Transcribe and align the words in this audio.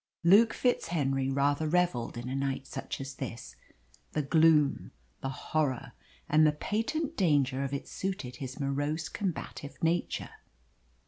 Luke 0.23 0.53
FitzHenry 0.53 1.29
rather 1.29 1.67
revelled 1.67 2.17
in 2.17 2.27
a 2.27 2.33
night 2.33 2.65
such 2.65 2.99
as 2.99 3.13
this 3.13 3.55
the 4.13 4.23
gloom, 4.23 4.89
the 5.21 5.29
horror, 5.29 5.91
and 6.27 6.43
the 6.47 6.51
patent 6.51 7.15
danger 7.15 7.63
of 7.63 7.71
it 7.71 7.87
suited 7.87 8.37
his 8.37 8.59
morose, 8.59 9.07
combative 9.09 9.77
nature. 9.83 10.31